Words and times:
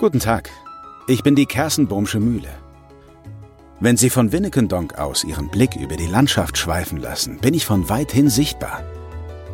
Guten 0.00 0.18
Tag, 0.18 0.48
ich 1.08 1.22
bin 1.22 1.34
die 1.34 1.44
Kersenbohmsche 1.44 2.20
Mühle. 2.20 2.48
Wenn 3.80 3.98
Sie 3.98 4.08
von 4.08 4.32
Winnekendonk 4.32 4.98
aus 4.98 5.24
Ihren 5.24 5.50
Blick 5.50 5.76
über 5.76 5.94
die 5.94 6.06
Landschaft 6.06 6.56
schweifen 6.56 6.96
lassen, 6.96 7.36
bin 7.36 7.52
ich 7.52 7.66
von 7.66 7.90
weithin 7.90 8.30
sichtbar. 8.30 8.82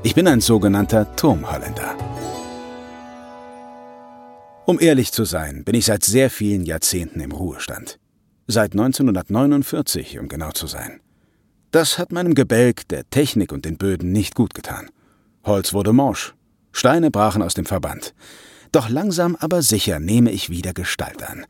Ich 0.04 0.14
bin 0.14 0.28
ein 0.28 0.40
sogenannter 0.40 1.16
Turmholländer. 1.16 1.96
Um 4.66 4.78
ehrlich 4.78 5.10
zu 5.10 5.24
sein, 5.24 5.64
bin 5.64 5.74
ich 5.74 5.86
seit 5.86 6.04
sehr 6.04 6.30
vielen 6.30 6.64
Jahrzehnten 6.64 7.18
im 7.18 7.32
Ruhestand. 7.32 7.98
Seit 8.46 8.70
1949, 8.70 10.20
um 10.20 10.28
genau 10.28 10.52
zu 10.52 10.68
sein. 10.68 11.00
Das 11.72 11.98
hat 11.98 12.12
meinem 12.12 12.36
Gebälk, 12.36 12.86
der 12.86 13.10
Technik 13.10 13.50
und 13.50 13.64
den 13.64 13.78
Böden 13.78 14.12
nicht 14.12 14.36
gut 14.36 14.54
getan. 14.54 14.90
Holz 15.44 15.72
wurde 15.72 15.92
morsch, 15.92 16.36
Steine 16.70 17.10
brachen 17.10 17.42
aus 17.42 17.54
dem 17.54 17.66
Verband. 17.66 18.14
Doch 18.76 18.90
langsam 18.90 19.36
aber 19.36 19.62
sicher 19.62 20.00
nehme 20.00 20.30
ich 20.30 20.50
wieder 20.50 20.74
Gestalt 20.74 21.22
an. 21.22 21.46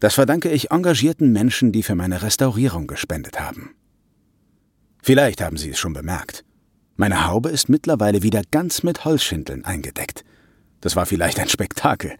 Das 0.00 0.16
verdanke 0.16 0.50
ich 0.50 0.70
engagierten 0.70 1.32
Menschen, 1.32 1.72
die 1.72 1.82
für 1.82 1.94
meine 1.94 2.20
Restaurierung 2.20 2.86
gespendet 2.86 3.40
haben. 3.40 3.74
Vielleicht 5.02 5.40
haben 5.40 5.56
Sie 5.56 5.70
es 5.70 5.78
schon 5.78 5.94
bemerkt. 5.94 6.44
Meine 6.96 7.26
Haube 7.26 7.48
ist 7.48 7.70
mittlerweile 7.70 8.22
wieder 8.22 8.42
ganz 8.50 8.82
mit 8.82 9.06
Holzschindeln 9.06 9.64
eingedeckt. 9.64 10.26
Das 10.82 10.94
war 10.94 11.06
vielleicht 11.06 11.40
ein 11.40 11.48
Spektakel, 11.48 12.16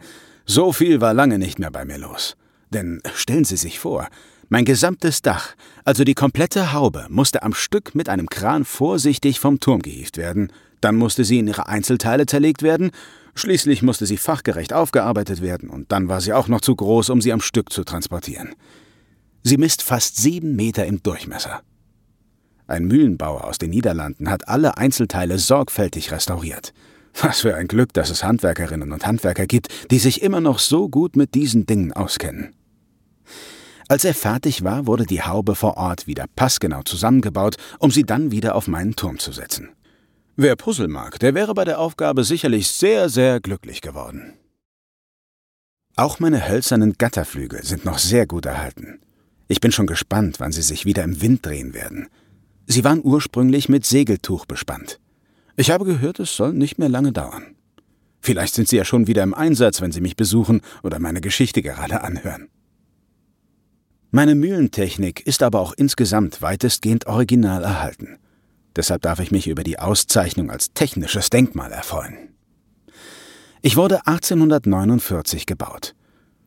so 0.47 0.73
viel 0.73 0.99
war 0.99 1.13
lange 1.13 1.37
nicht 1.37 1.59
mehr 1.59 1.69
bei 1.69 1.85
mir 1.85 1.99
los. 1.99 2.35
Denn 2.71 3.03
stellen 3.13 3.45
Sie 3.45 3.55
sich 3.55 3.77
vor, 3.77 4.07
mein 4.49 4.65
gesamtes 4.65 5.21
Dach, 5.21 5.55
also 5.85 6.03
die 6.03 6.15
komplette 6.15 6.73
Haube, 6.73 7.05
musste 7.09 7.43
am 7.43 7.53
Stück 7.53 7.93
mit 7.93 8.09
einem 8.09 8.27
Kran 8.27 8.65
vorsichtig 8.65 9.39
vom 9.39 9.59
Turm 9.59 9.81
gehievt 9.81 10.17
werden, 10.17 10.51
dann 10.81 10.95
musste 10.95 11.23
sie 11.23 11.39
in 11.39 11.47
ihre 11.47 11.67
Einzelteile 11.67 12.25
zerlegt 12.25 12.63
werden, 12.63 12.91
schließlich 13.35 13.83
musste 13.83 14.07
sie 14.07 14.17
fachgerecht 14.17 14.73
aufgearbeitet 14.73 15.41
werden, 15.41 15.69
und 15.69 15.91
dann 15.91 16.07
war 16.07 16.19
sie 16.19 16.33
auch 16.33 16.47
noch 16.47 16.61
zu 16.61 16.75
groß, 16.75 17.09
um 17.09 17.21
sie 17.21 17.31
am 17.31 17.41
Stück 17.41 17.71
zu 17.71 17.83
transportieren. 17.83 18.55
Sie 19.43 19.57
misst 19.57 19.83
fast 19.83 20.17
sieben 20.17 20.55
Meter 20.55 20.85
im 20.85 21.01
Durchmesser. 21.03 21.61
Ein 22.67 22.85
Mühlenbauer 22.85 23.45
aus 23.45 23.57
den 23.57 23.69
Niederlanden 23.69 24.29
hat 24.29 24.47
alle 24.47 24.77
Einzelteile 24.77 25.37
sorgfältig 25.37 26.11
restauriert. 26.11 26.73
Was 27.19 27.41
für 27.41 27.55
ein 27.55 27.67
Glück, 27.67 27.93
dass 27.93 28.09
es 28.09 28.23
Handwerkerinnen 28.23 28.91
und 28.91 29.05
Handwerker 29.05 29.47
gibt, 29.47 29.69
die 29.91 29.99
sich 29.99 30.21
immer 30.21 30.41
noch 30.41 30.59
so 30.59 30.89
gut 30.89 31.15
mit 31.15 31.33
diesen 31.33 31.65
Dingen 31.65 31.93
auskennen. 31.93 32.53
Als 33.89 34.05
er 34.05 34.13
fertig 34.13 34.63
war, 34.63 34.85
wurde 34.85 35.07
die 35.07 35.23
Haube 35.23 35.55
vor 35.55 35.75
Ort 35.77 36.05
wieder 36.05 36.25
passgenau 36.35 36.83
zusammengebaut, 36.83 37.55
um 37.79 37.89
sie 37.89 38.03
dann 38.03 38.31
wieder 38.31 38.53
auf 38.53 38.67
meinen 38.67 38.95
Turm 38.95 39.17
zu 39.17 39.31
setzen. 39.31 39.69
Wer 40.35 40.55
Puzzle 40.55 40.87
mag, 40.87 41.17
der 41.19 41.33
wäre 41.33 41.55
bei 41.55 41.65
der 41.65 41.79
Aufgabe 41.79 42.23
sicherlich 42.23 42.67
sehr, 42.67 43.09
sehr 43.09 43.39
glücklich 43.39 43.81
geworden. 43.81 44.35
Auch 45.95 46.19
meine 46.19 46.47
hölzernen 46.47 46.93
Gatterflügel 46.99 47.63
sind 47.63 47.83
noch 47.83 47.97
sehr 47.97 48.27
gut 48.27 48.45
erhalten. 48.45 48.99
Ich 49.47 49.59
bin 49.59 49.71
schon 49.71 49.87
gespannt, 49.87 50.39
wann 50.39 50.51
sie 50.51 50.61
sich 50.61 50.85
wieder 50.85 51.03
im 51.03 51.19
Wind 51.23 51.43
drehen 51.43 51.73
werden. 51.73 52.09
Sie 52.67 52.83
waren 52.83 53.01
ursprünglich 53.03 53.69
mit 53.69 53.87
Segeltuch 53.87 54.45
bespannt. 54.45 54.99
Ich 55.57 55.71
habe 55.71 55.83
gehört, 55.83 56.19
es 56.19 56.35
soll 56.35 56.53
nicht 56.53 56.77
mehr 56.77 56.89
lange 56.89 57.11
dauern. 57.11 57.55
Vielleicht 58.21 58.53
sind 58.53 58.67
Sie 58.67 58.77
ja 58.77 58.85
schon 58.85 59.07
wieder 59.07 59.23
im 59.23 59.33
Einsatz, 59.33 59.81
wenn 59.81 59.91
Sie 59.91 60.01
mich 60.01 60.15
besuchen 60.15 60.61
oder 60.83 60.99
meine 60.99 61.21
Geschichte 61.21 61.63
gerade 61.63 62.01
anhören. 62.01 62.49
Meine 64.11 64.33
Mühlentechnik 64.33 65.25
ist 65.27 65.43
aber 65.43 65.59
auch 65.59 65.73
insgesamt 65.73 66.41
weitestgehend 66.41 67.05
original 67.05 67.63
erhalten. 67.63 68.17
Deshalb 68.75 69.03
darf 69.03 69.19
ich 69.19 69.29
mich 69.29 69.47
über 69.47 69.63
die 69.63 69.77
Auszeichnung 69.77 70.49
als 70.49 70.73
technisches 70.73 71.29
Denkmal 71.29 71.71
erfreuen. 71.71 72.29
Ich 73.61 73.77
wurde 73.77 74.07
1849 74.07 75.45
gebaut. 75.45 75.93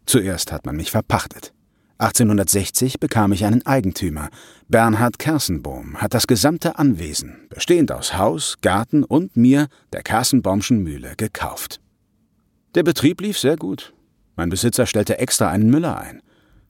Zuerst 0.07 0.51
hat 0.51 0.67
man 0.67 0.75
mich 0.75 0.91
verpachtet. 0.91 1.53
1860 1.99 2.99
bekam 2.99 3.31
ich 3.33 3.45
einen 3.45 3.65
Eigentümer. 3.65 4.31
Bernhard 4.69 5.21
Kersenbohm 5.21 5.99
hat 5.99 6.15
das 6.15 6.27
gesamte 6.27 6.81
Anwesen, 6.81 7.47
bestehend 7.49 7.93
aus 7.93 8.17
Haus, 8.17 8.57
Garten 8.61 9.05
und 9.05 9.37
mir, 9.37 9.69
der 9.93 10.03
Kersenbaumschen 10.03 10.83
Mühle, 10.83 11.15
gekauft. 11.17 11.81
Der 12.75 12.83
Betrieb 12.83 13.21
lief 13.21 13.39
sehr 13.39 13.57
gut. 13.57 13.95
Mein 14.35 14.49
Besitzer 14.49 14.87
stellte 14.87 15.19
extra 15.19 15.49
einen 15.49 15.71
Müller 15.71 15.97
ein. 15.97 16.23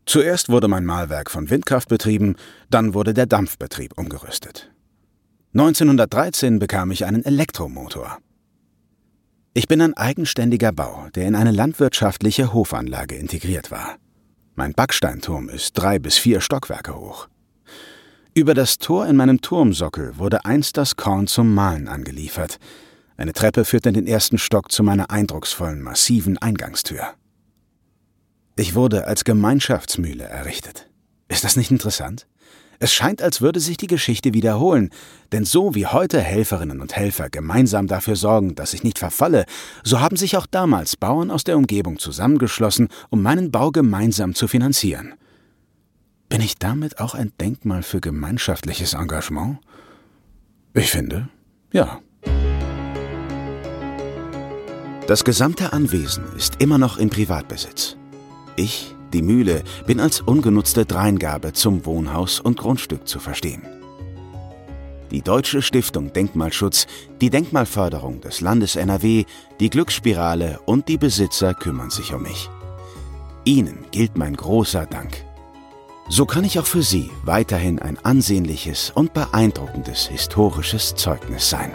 Zuerst 0.06 0.48
wurde 0.48 0.68
mein 0.68 0.84
Mahlwerk 0.84 1.30
von 1.30 1.50
Windkraft 1.50 1.88
betrieben, 1.88 2.36
dann 2.70 2.94
wurde 2.94 3.14
der 3.14 3.26
Dampfbetrieb 3.26 3.96
umgerüstet. 3.96 4.72
1913 5.54 6.58
bekam 6.58 6.90
ich 6.90 7.04
einen 7.04 7.24
Elektromotor. 7.24 8.18
Ich 9.54 9.68
bin 9.68 9.82
ein 9.82 9.94
eigenständiger 9.94 10.72
Bau, 10.72 11.08
der 11.14 11.26
in 11.28 11.34
eine 11.34 11.50
landwirtschaftliche 11.50 12.54
Hofanlage 12.54 13.16
integriert 13.16 13.70
war. 13.70 13.96
Mein 14.54 14.72
Backsteinturm 14.72 15.48
ist 15.50 15.72
drei 15.74 15.98
bis 15.98 16.16
vier 16.16 16.40
Stockwerke 16.40 16.96
hoch. 16.96 17.28
Über 18.34 18.54
das 18.54 18.78
Tor 18.78 19.06
in 19.06 19.16
meinem 19.16 19.42
Turmsockel 19.42 20.16
wurde 20.16 20.46
einst 20.46 20.78
das 20.78 20.96
Korn 20.96 21.26
zum 21.26 21.52
Mahlen 21.52 21.86
angeliefert. 21.86 22.58
Eine 23.18 23.34
Treppe 23.34 23.66
führt 23.66 23.84
in 23.84 23.92
den 23.92 24.06
ersten 24.06 24.38
Stock 24.38 24.72
zu 24.72 24.82
meiner 24.82 25.10
eindrucksvollen, 25.10 25.82
massiven 25.82 26.38
Eingangstür. 26.38 27.12
Ich 28.54 28.74
wurde 28.74 29.06
als 29.06 29.24
Gemeinschaftsmühle 29.24 30.24
errichtet. 30.24 30.88
Ist 31.28 31.44
das 31.44 31.56
nicht 31.56 31.70
interessant? 31.70 32.26
Es 32.78 32.92
scheint, 32.92 33.22
als 33.22 33.40
würde 33.40 33.60
sich 33.60 33.76
die 33.76 33.86
Geschichte 33.86 34.34
wiederholen, 34.34 34.90
denn 35.30 35.44
so 35.44 35.74
wie 35.74 35.86
heute 35.86 36.20
Helferinnen 36.20 36.80
und 36.80 36.96
Helfer 36.96 37.30
gemeinsam 37.30 37.86
dafür 37.86 38.16
sorgen, 38.16 38.56
dass 38.56 38.74
ich 38.74 38.82
nicht 38.82 38.98
verfalle, 38.98 39.46
so 39.84 40.00
haben 40.00 40.16
sich 40.16 40.36
auch 40.36 40.46
damals 40.46 40.96
Bauern 40.96 41.30
aus 41.30 41.44
der 41.44 41.56
Umgebung 41.56 41.98
zusammengeschlossen, 41.98 42.88
um 43.08 43.22
meinen 43.22 43.52
Bau 43.52 43.70
gemeinsam 43.70 44.34
zu 44.34 44.48
finanzieren. 44.48 45.14
Bin 46.28 46.40
ich 46.40 46.58
damit 46.58 46.98
auch 46.98 47.14
ein 47.14 47.32
Denkmal 47.40 47.82
für 47.82 48.00
gemeinschaftliches 48.00 48.94
Engagement? 48.94 49.60
Ich 50.74 50.90
finde, 50.90 51.28
ja. 51.72 52.00
Das 55.06 55.24
gesamte 55.24 55.72
Anwesen 55.72 56.24
ist 56.36 56.60
immer 56.60 56.78
noch 56.78 56.98
in 56.98 57.10
Privatbesitz. 57.10 57.96
Ich 58.56 58.94
die 59.12 59.22
Mühle, 59.22 59.62
bin 59.86 60.00
als 60.00 60.20
ungenutzte 60.20 60.86
Dreingabe 60.86 61.52
zum 61.52 61.84
Wohnhaus 61.86 62.40
und 62.40 62.58
Grundstück 62.58 63.06
zu 63.06 63.18
verstehen. 63.18 63.62
Die 65.10 65.20
Deutsche 65.20 65.60
Stiftung 65.60 66.12
Denkmalschutz, 66.12 66.86
die 67.20 67.28
Denkmalförderung 67.28 68.22
des 68.22 68.40
Landes 68.40 68.76
NRW, 68.76 69.24
die 69.60 69.68
Glücksspirale 69.68 70.58
und 70.64 70.88
die 70.88 70.96
Besitzer 70.96 71.52
kümmern 71.52 71.90
sich 71.90 72.14
um 72.14 72.22
mich. 72.22 72.48
Ihnen 73.44 73.84
gilt 73.90 74.16
mein 74.16 74.34
großer 74.34 74.86
Dank. 74.86 75.24
So 76.08 76.24
kann 76.24 76.44
ich 76.44 76.58
auch 76.58 76.66
für 76.66 76.82
Sie 76.82 77.10
weiterhin 77.24 77.78
ein 77.78 77.98
ansehnliches 78.02 78.90
und 78.90 79.12
beeindruckendes 79.12 80.08
historisches 80.08 80.94
Zeugnis 80.94 81.48
sein. 81.48 81.72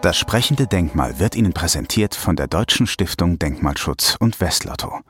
Das 0.00 0.16
sprechende 0.16 0.68
Denkmal 0.68 1.18
wird 1.18 1.34
Ihnen 1.34 1.52
präsentiert 1.52 2.14
von 2.14 2.36
der 2.36 2.46
Deutschen 2.46 2.86
Stiftung 2.86 3.40
Denkmalschutz 3.40 4.16
und 4.20 4.40
Westlotto. 4.40 5.00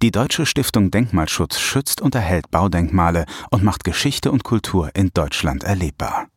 Die 0.00 0.10
Deutsche 0.10 0.46
Stiftung 0.46 0.90
Denkmalschutz 0.90 1.60
schützt 1.60 2.00
und 2.00 2.14
erhält 2.14 2.50
Baudenkmale 2.50 3.26
und 3.50 3.62
macht 3.62 3.84
Geschichte 3.84 4.32
und 4.32 4.42
Kultur 4.42 4.90
in 4.94 5.10
Deutschland 5.12 5.64
erlebbar. 5.64 6.28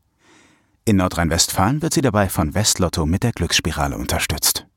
In 0.83 0.97
Nordrhein-Westfalen 0.97 1.81
wird 1.81 1.93
sie 1.93 2.01
dabei 2.01 2.27
von 2.27 2.53
Westlotto 2.53 3.05
mit 3.05 3.23
der 3.23 3.31
Glücksspirale 3.31 3.97
unterstützt. 3.97 4.68